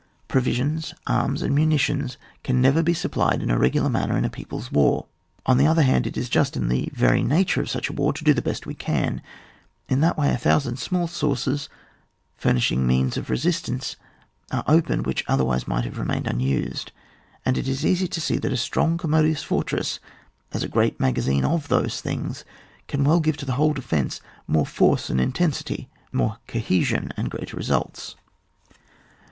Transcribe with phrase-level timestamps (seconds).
[0.27, 4.31] Provisions, arms, and muni tions can never be supplied in a regular manner in a
[4.31, 5.05] People's War;
[5.45, 8.11] on the other hand, it is just in the very nature of such a war
[8.13, 9.21] to do the best we can;
[9.87, 11.69] in that way a thousand small sources
[12.35, 13.95] furnishing means of resistance
[14.51, 16.91] are opened which otherwise might have remained unused;
[17.45, 19.99] and it is easy to see that a strong commodious fortress,
[20.51, 22.43] as a great magazine of these things,
[22.87, 27.55] can well give to the whole defence more force and intensity, more cohesion, and greater
[27.55, 28.15] results.